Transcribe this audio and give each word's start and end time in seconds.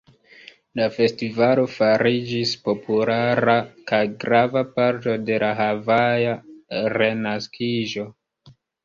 La 0.79 0.85
festivalo 0.93 1.65
fariĝis 1.73 2.53
populara 2.69 3.55
kaj 3.91 3.99
grava 4.23 4.63
parto 4.79 5.13
de 5.27 5.37
la 5.45 5.51
havaja 5.61 6.33
renaskiĝo. 6.97 8.07